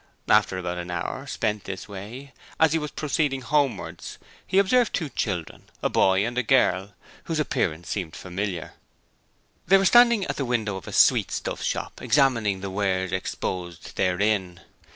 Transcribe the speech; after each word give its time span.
After 0.27 0.57
about 0.57 0.79
an 0.79 0.89
hour 0.89 1.27
spent 1.27 1.65
this 1.65 1.87
way, 1.87 2.33
as 2.59 2.73
he 2.73 2.79
was 2.79 2.89
proceeding 2.89 3.41
homewards 3.41 4.17
he 4.47 4.57
observed 4.57 4.95
two 4.95 5.09
children 5.09 5.65
a 5.83 5.89
boy 5.89 6.25
and 6.25 6.39
a 6.39 6.41
girl 6.41 6.95
whose 7.25 7.39
appearance 7.39 7.89
seemed 7.89 8.15
familiar. 8.15 8.73
They 9.67 9.77
were 9.77 9.85
standing 9.85 10.25
at 10.25 10.37
the 10.37 10.43
window 10.45 10.75
of 10.75 10.87
a 10.87 10.91
sweetstuff 10.91 11.61
shop 11.61 12.01
examining 12.01 12.61
the 12.61 12.71
wares 12.71 13.11
exposed 13.11 13.95
therein. 13.95 14.61